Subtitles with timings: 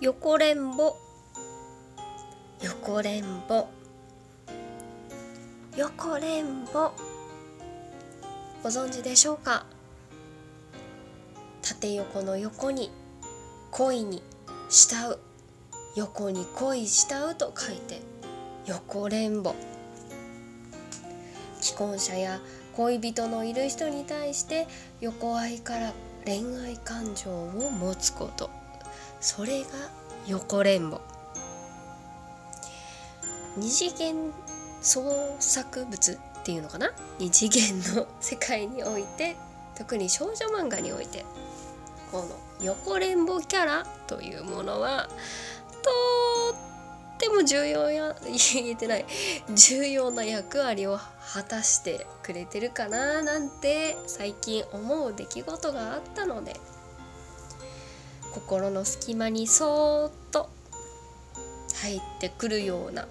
[0.00, 0.96] 横連ぼ
[2.62, 3.66] 横連ぼ
[5.76, 6.92] 横連ぼ
[8.62, 9.66] ご存知でしょうか？
[11.62, 12.92] 縦横の横に
[13.72, 14.22] 恋に
[14.68, 15.18] 慕う。
[15.96, 18.00] 横に恋慕うと書いて
[18.66, 19.56] 横連ぼ
[21.60, 22.38] 既婚者や
[22.76, 24.68] 恋人のいる人に対して
[25.00, 25.92] 横愛から
[26.24, 28.48] 恋愛感情を持つこと。
[29.20, 29.68] それが
[30.26, 31.00] 横連ぼ。
[33.56, 34.32] 二次元
[34.80, 36.92] 創作物っていうのかな？
[37.18, 39.36] 二次元の世界において
[39.74, 41.24] 特に少女漫画において
[42.12, 42.28] この
[42.62, 45.08] 横連ぼキャラというものは
[45.82, 46.54] と
[47.14, 48.14] っても重要や
[48.54, 49.06] 言えてない
[49.54, 50.98] 重要な役割を
[51.32, 56.60] 果たしてくれてるかななんて最近思う出来事があったので。
[58.34, 60.48] 心の隙間にそーっと
[61.82, 63.06] 入ってくるような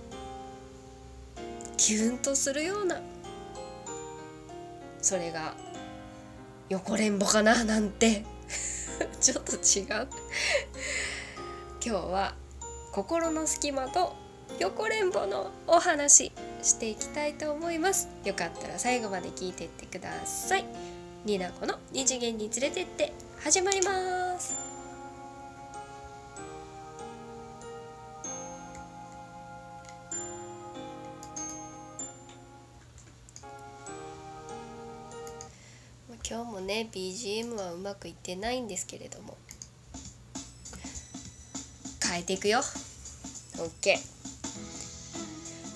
[1.78, 3.02] キュンとするような
[5.02, 5.54] それが
[6.70, 8.26] 横連ぼかななんて。
[9.22, 10.08] ちょっと違う。
[11.86, 12.36] 今日は
[12.92, 14.16] 心の隙間と
[14.60, 16.32] 横連ぼのお話
[16.62, 18.10] していきたいと思います。
[18.24, 20.66] よかったら最後まで聞いてってください。
[21.26, 24.67] ニナコの二次元に連れてって始まります。
[36.30, 39.38] 今日もね BGM はうまくいってないんですけれども。
[42.06, 42.60] 変えていくよ。
[43.56, 43.96] OK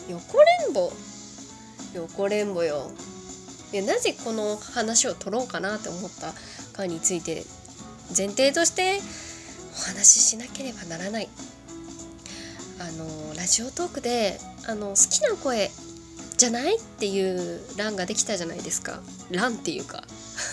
[0.10, 0.92] 横連ぼ。
[1.96, 2.92] 横連ぼよ。
[3.72, 6.34] でなぜこの話を取ろうかなって思った
[6.74, 7.44] かについて
[8.16, 9.00] 前提として
[9.74, 11.30] お話ししなければならない。
[12.80, 15.72] あのラジオトークであの好きな声
[16.36, 19.00] じゃないっていう欄ができたじゃないですか。
[19.32, 20.04] 欄っていうか。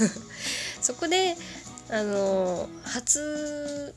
[0.80, 1.36] そこで
[1.90, 3.94] あの初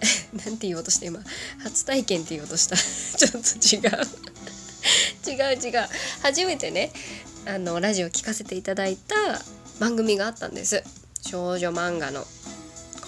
[0.44, 1.20] なんて言おうとして今。
[1.58, 2.76] 初体験って言おうとした。
[2.78, 4.06] ちょっと違う。
[5.26, 5.88] 違う違う。
[6.22, 6.92] 初めてね
[7.46, 9.42] あのラジオ聞かせていただいた
[9.78, 10.82] 番組があったんです。
[11.22, 12.26] 少女漫画の。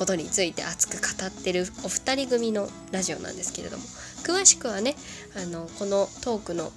[0.01, 3.85] ことについて熱く語ってるお二人組のラジオなんですけれども。
[4.23, 4.97] 詳しくはね
[5.37, 6.73] あのこのトークの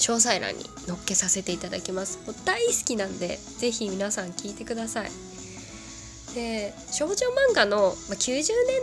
[0.00, 2.18] 詳細欄に載っけさせていただきます。
[2.26, 5.10] もう大好きなんで是非皆さん聞いてください。
[6.34, 7.14] で少女
[7.52, 8.32] 漫画の、まあ、90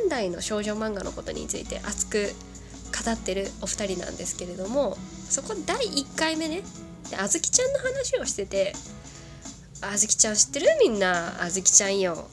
[0.02, 2.34] 年代の少女漫画のことについて熱く
[3.06, 4.98] 語ってるお二人なんですけれども
[5.30, 6.62] そこ第1回目ね
[7.10, 8.74] であずきちゃんの話をしてて
[9.82, 10.68] 「あずきちゃん知ってる？
[10.82, 12.28] みんなあずきちゃんよ」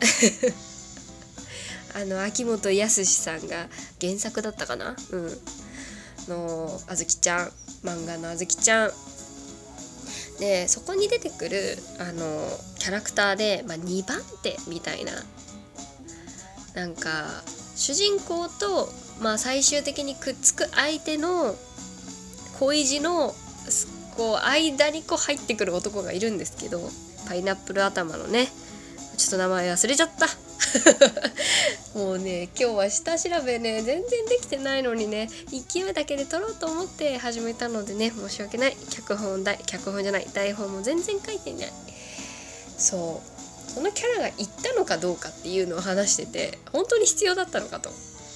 [1.96, 3.66] あの秋元康さんが
[4.00, 4.94] 原作だったかな？
[5.10, 5.40] うん。
[6.28, 7.52] のあずきちゃん。
[7.84, 8.90] 漫画のあずきちゃん。
[10.38, 12.48] でそこに出てくるあの
[12.78, 15.12] キャラクターで、まあ、2番手みたいな。
[16.74, 17.26] なんか
[17.74, 18.88] 主人公と、
[19.20, 21.56] まあ、最終的にくっつく相手の
[22.58, 23.34] 恋路の
[24.16, 26.80] こう間にこう入ってくる男がいるんですけど
[27.26, 28.48] パイナップル頭のね
[29.16, 30.49] ちょっと名前忘れちゃった。
[31.94, 35.28] もうね今日は下調べね全然できてないのにね
[35.72, 38.76] 勢いだけで撮ろうと思って始めたのでね申し訳ない。
[38.90, 40.26] 脚本台脚本じゃない。
[40.32, 41.72] 台本も全然書いてない。
[42.78, 43.40] そう。
[43.70, 47.90] そのキャラが言ったのかどうかっていうのを話してて本当に必要だったのかと。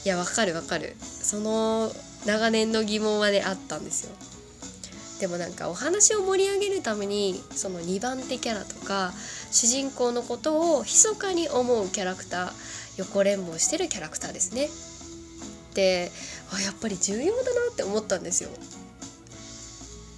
[0.04, 0.96] いやわかるわかる。
[1.00, 1.92] その
[2.26, 4.10] 長年の疑問まであったんですよ。
[5.24, 9.10] でもなんかお話を盛り上げるためにその2番手キャラとか
[9.50, 12.52] 主人公のことを密かに思うキャラクター
[12.98, 14.68] 横連棒してるキャラクターですね。
[15.72, 16.10] で
[16.52, 18.50] あやっぱり重要だなって思ったんですよ。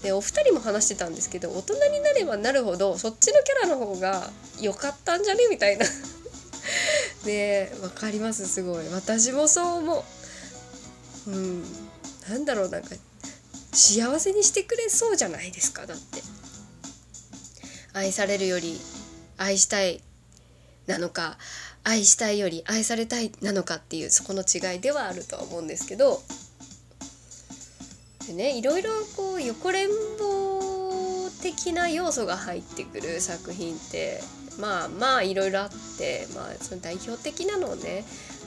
[0.03, 4.29] でお二人も話してたんですけど大人になればなるほどそっちのキャラの方が
[4.61, 5.47] 良かったんじゃね？
[5.49, 5.87] みたいな。
[7.27, 8.89] ねわかりますすごい。
[8.89, 10.05] 私もそう思
[11.29, 11.31] う。
[11.31, 11.65] うん。
[12.29, 12.89] なんだろうなんか
[13.77, 16.23] 幸せにしてくれそうじゃないですかだって
[17.93, 18.79] 愛されるより
[19.37, 20.01] 愛したい
[20.87, 21.37] なのか
[21.85, 26.23] 愛したいより愛されたいなのかっていうそこの違いではあるとは思うんですけど
[28.27, 29.89] でねいろいろこう横連
[30.19, 34.21] 棒的な要素が入ってくる作品って
[34.59, 35.69] まあまあいろいろあっ
[35.99, 38.05] てまあその代表的なのをね、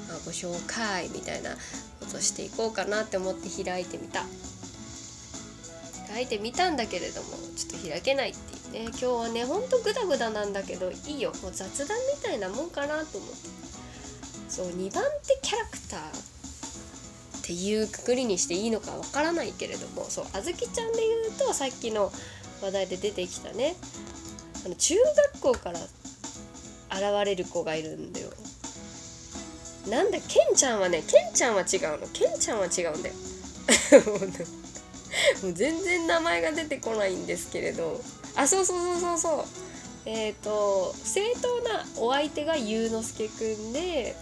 [0.07, 4.23] まあ、ご紹介みたいなことしていこうかなって思って開いてみた。
[6.11, 8.89] 開いてみたんだけれどもちょっと開けないっていうね。
[8.89, 11.31] 今日はねほんとグダグダなんだけどいいよ。
[11.43, 13.35] もう雑談みたいなもんかなと思って。
[14.49, 20.05] そう2番手キャラクターっていうくくりにしていいのかわからないけれども。
[20.09, 22.11] そうあずきちゃんで言うとさっきの
[22.61, 23.75] 話題で出てきたね。
[24.65, 24.95] あの中
[25.33, 25.79] 学校から
[26.91, 28.29] 現れる子がいるんだよ。
[29.87, 32.07] なんだケンちゃんはねケンちゃんは違うの。
[32.11, 33.15] ケンちゃんは違うんだよ。
[35.43, 38.01] もう全然名前が出てこないんですけれど。
[38.35, 39.45] あそうそうそうそうそう。
[40.05, 44.15] えっ、ー、と正当なお相手がゆうのすけくんで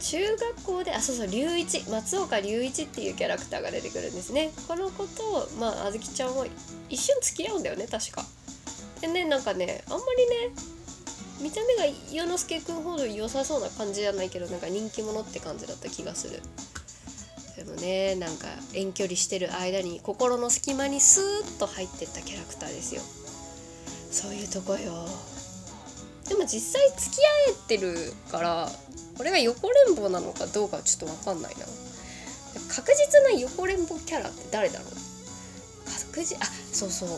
[0.00, 4.50] 中学校であそうそう龍一松岡龍一っていうキャラクターが出てくるんですね。
[4.66, 6.46] この子とまああずきちゃんは
[6.88, 8.24] 一瞬付き合うんだよね確か。
[9.00, 10.54] でねなんかねあんまりね
[11.40, 16.40] 見た目が与之助くんほど良さそうな感じじゃないけどなんか人気者って感じだった気がする。
[17.62, 23.02] でもねなんか遠距離してる間に心の隙間にスーッと入ってったキャラクターですよ。
[24.10, 25.06] そういうとこよ。
[26.28, 28.68] でも実際付き合えてるから
[29.16, 31.66] これが横連棒なのかどうかちょっと分かんないな。
[32.68, 34.88] 確実な横連棒キャラって誰だろう？
[36.08, 37.08] 確実あそうそう。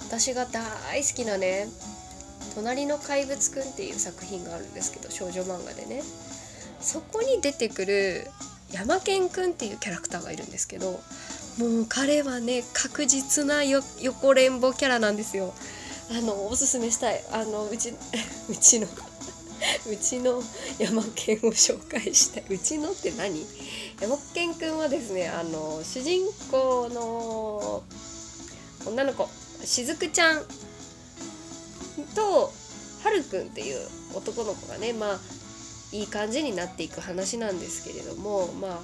[0.00, 1.68] 私が大好きなね
[2.54, 6.02] 「隣の怪物くん」っていう作品があるんですけど少女漫画でね。
[6.80, 8.30] そこに出てくる
[8.72, 11.00] 山健くんっていうキャラクターがいるんですけど
[11.58, 15.54] もう彼はね確実な横連棒キャラなんですよ。
[16.10, 17.20] あのおすすめしたい。
[17.32, 17.94] あのうち
[18.48, 18.86] うちの
[19.90, 20.42] うちの
[20.78, 22.44] 山県を紹介したい。
[22.50, 23.46] うちのって何？
[24.00, 27.82] 山県くんはですねあの主人公の
[28.84, 29.28] 女の子
[29.64, 30.44] しずくちゃん
[32.14, 32.52] と
[33.02, 35.20] はるくんっていう男の子がねまあ
[35.92, 38.80] いい感じになっていく話なんですけれどもまあ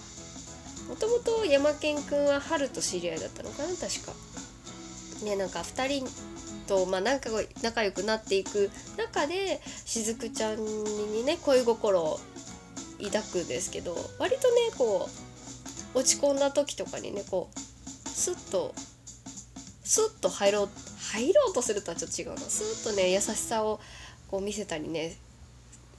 [0.88, 4.12] もともと山県くんは春と知り合いだったのかな確か。
[5.25, 6.08] ねなんか2人
[6.66, 7.31] と、まあ、仲
[7.62, 12.20] 仲良くなっていく中でしずくちゃんにね恋心を
[13.02, 15.08] 抱くんですけど割とねこ
[15.94, 18.75] う落ち込んだ時とかにねこうスッと
[19.84, 20.69] スッと入ろう
[21.12, 23.81] 入ろうとするとはちょっと違うなスッとね優しさを
[24.28, 25.16] こう見せたりね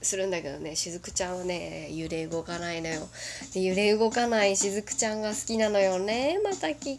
[0.04, 3.08] するんだけどねしずくちゃんはね揺れ動かないのよ。
[3.52, 6.38] で揺れ動かないしずくちゃんが好きなのよね。
[6.44, 6.98] またき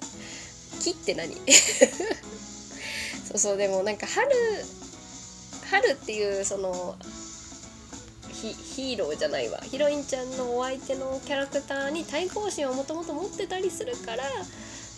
[0.79, 1.33] 木って何？
[3.27, 4.29] そうそうでもなんか春
[5.69, 6.95] 春っていうその
[8.41, 9.59] ヒーローじゃないわ。
[9.59, 14.23] ヒロインちゃんのお相手のキャラクターに対抗心をもともと持ってたりするから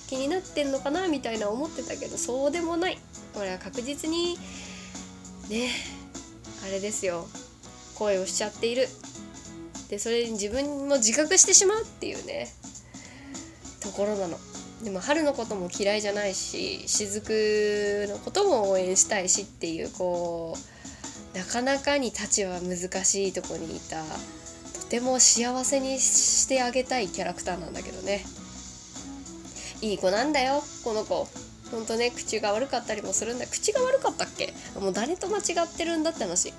[0.09, 2.98] 気になってんのかなみたいな思ってたけどそうでもない。
[3.33, 4.38] これは確実に
[5.50, 5.69] ね
[6.65, 7.27] あれですよ。
[7.97, 8.88] 恋をしちゃっている。
[9.89, 12.49] でそれに自分も自覚してしまうっていうね
[13.79, 14.38] ところなの。
[14.83, 20.55] でも春のことも嫌いじゃないし雫のことも応援したいしっていうこ
[21.33, 24.03] うなかなかに立ちは難しいとこにいた
[24.79, 28.23] とても幸せにしてあげたいキャラクターなんだけどね。
[29.81, 31.27] いい子なんだよこの子。
[31.71, 33.47] ほんとね口が悪かったりもするんだ。
[33.47, 34.53] 口が悪かったっけ？
[34.79, 36.53] もう誰と間違ってるんだって話。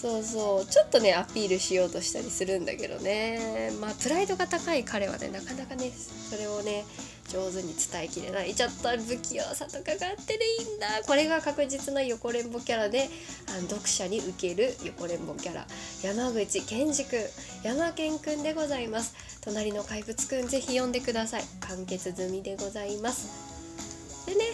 [0.00, 0.66] そうそう。
[0.66, 3.70] ちょっとねアピールしようとしたりするんだけどね。
[3.80, 6.84] まあプライドが高い彼はねなかなかねそれをね
[7.28, 8.54] 上手に伝えきれない。
[8.54, 10.86] ちょっと不器用さとかがあってでいいんだ。
[11.06, 13.10] これが確実な横連棒キャラで
[13.50, 15.66] あの読者に受ける横連棒キャラ。
[16.02, 17.20] 山口健二くん。
[17.62, 19.14] 山健くんでございます。
[19.42, 21.44] 隣の怪物くんぜひ読んでください。
[21.60, 23.28] 完結済みでございます。
[24.26, 24.44] でね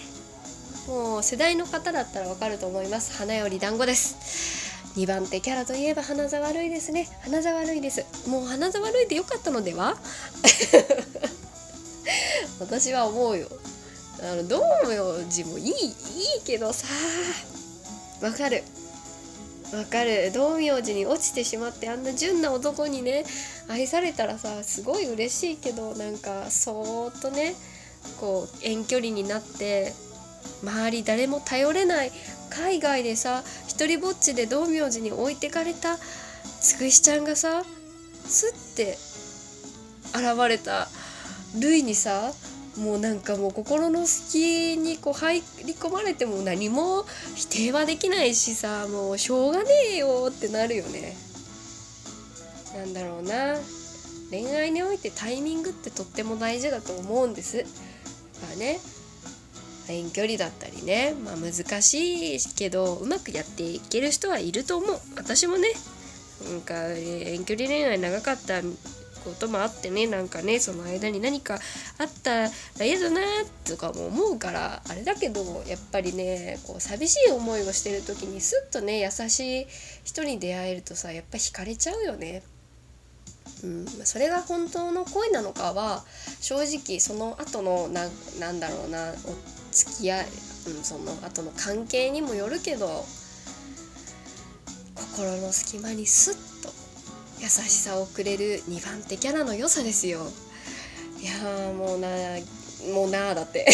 [0.89, 3.17] もう世代の方だったらわかると思います。
[3.17, 4.66] 花より団子です。
[4.97, 7.07] 2番手キャラといえば花沢類ですね。
[7.21, 8.05] 花沢類です。
[8.29, 9.99] もう花沢類でよかったのでは？
[12.59, 13.47] 私は思うよ。
[14.23, 15.95] あの道明寺もいいいい
[16.47, 16.87] けどさ。
[18.23, 18.65] わかる。
[19.75, 20.33] わかる。
[20.33, 23.27] 道明寺に落ちてしまってあんな純な男にね
[23.69, 27.55] 愛されたらさすごい嬉しいけどなんかそーっとね
[28.19, 29.93] こう遠距離になって
[30.63, 32.13] 周り誰も頼れない
[32.51, 35.97] 海外でさ一人ぼっちで道明寺に置いてかれた
[36.61, 37.65] つくしちゃんがさ
[38.25, 38.99] スッて
[40.15, 40.89] 現れた
[41.61, 42.33] ルイにさ
[42.79, 45.43] もうなんかもう心の隙にこう入り
[45.75, 51.17] 込まれても何も否定はできないしさもうしょうがねえよってなるよね。
[52.77, 53.57] なんだろうな
[54.31, 57.59] 恋愛においてタイミングってとっても大事だと思うんです。
[57.59, 57.69] だか
[58.51, 58.79] らね
[59.89, 61.53] 遠距離だったりね、まあ、難
[61.83, 65.01] しいけどうまくやっていける人はいると思う。
[65.17, 65.69] 私もね
[66.51, 68.61] なんか遠距離恋愛長かった
[69.27, 71.59] こともあってねなんかねその間に何か
[71.99, 72.45] あった
[72.79, 73.21] ら嫌だな
[73.65, 79.67] とかも思うからあれだけどやっぱりねこう寂しい思いをしてる時にスッとね優しい
[80.05, 82.43] 人に出会えるとさやっぱ惹かれちゃうよね。
[83.65, 86.05] うん、それが本当の恋なのかは
[86.41, 88.07] 正直その後のな
[88.39, 89.15] なんだろうな
[89.77, 93.05] 付き合い、うん、その後の関係にもよるけど
[94.95, 96.73] 心の隙間にスッと
[97.41, 100.27] 優しさをくれる2番手キャラの良さですよ。
[101.21, 102.09] いやもうな
[102.95, 103.67] もうなあだって。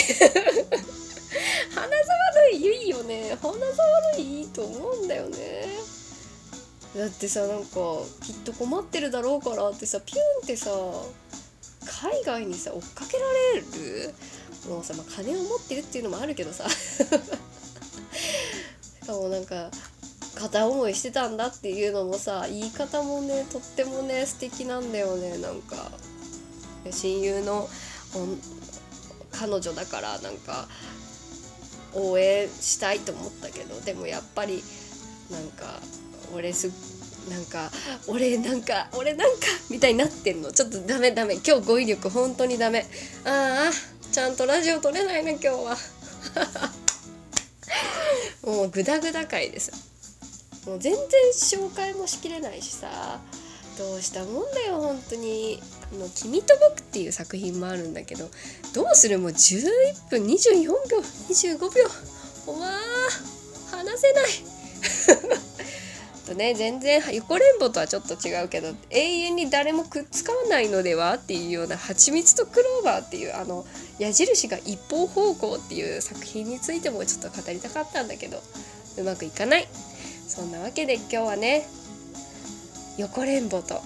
[1.75, 1.92] 花沢
[2.50, 3.37] 類いいよね。
[3.40, 3.61] 花沢
[4.16, 5.38] 類いいと思うんだよね。
[6.97, 7.66] だってさなんか
[8.23, 10.71] きっと困ってるだろうからってさピュンってさ
[12.02, 14.14] 海外にさ追っかけられる？
[14.69, 16.69] もうさ、まあ、金を持ってるっていうのもあるけどさ。
[19.02, 19.71] しかもなんか
[20.37, 25.38] 片思いしてたんだっていうのもさ言い方もねとってもね素敵なんだよね。
[25.38, 25.90] なんか
[26.90, 27.69] 親友の
[29.33, 30.69] 彼女だからなんか
[31.95, 34.62] 応援したいと思ったけどでもやっぱり
[35.31, 35.81] なんか
[36.35, 36.71] 俺す
[37.31, 37.71] なんか
[38.09, 40.50] 俺なんか俺なんかみたいになってんの。
[40.50, 41.35] ちょっとダメダメ。
[41.35, 42.87] 今日語彙力本当にダメ。
[43.25, 45.78] ああちゃんとラジオ撮れないな今日は。
[48.45, 49.73] もうグダグダ回です
[50.66, 51.02] もう全然
[51.33, 53.21] 紹介もしきれないしさ。
[53.78, 55.62] どうしたもんだよ本当に。
[55.92, 58.28] あの「君と僕」っていう作品もあるんだけど。
[58.75, 59.19] どうする？
[59.19, 60.99] もう11分24秒
[61.31, 61.90] 25秒。
[62.49, 62.69] おわ
[63.71, 65.41] 話せない。
[66.32, 73.64] とね全然横連棒とはちょっと違うけど永遠に誰もくっつかないのではっていうような「はちみつとクローバー」っていうあの
[73.98, 78.42] 矢印が一方方向っていう作品についてもちょっと語りたかったんだけど
[78.98, 79.68] うまくいかない。
[80.26, 81.66] そんなわけで今日はね
[82.96, 83.82] 横連棒と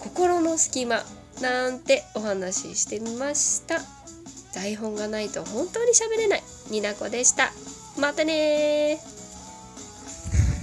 [0.00, 1.04] 心の隙間
[1.40, 3.80] なんてお話ししてみました。
[4.54, 6.42] 台本がないと本当に喋れない。
[6.70, 7.52] になこでした。
[7.98, 9.13] またね